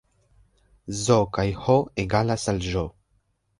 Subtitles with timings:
[1.03, 2.89] Z kaj H egalas al Ĵ